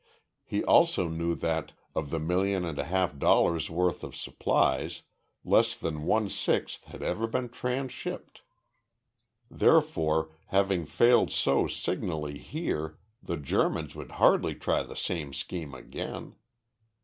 [0.43, 5.03] He also knew that, of the million and a half dollars' worth of supplies,
[5.45, 8.41] less than one sixth had ever been transshipped.
[9.51, 16.33] Therefore, having failed so signally here, the Germans would hardly try the same scheme again.